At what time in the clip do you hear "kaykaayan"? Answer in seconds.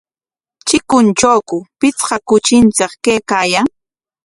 3.05-3.67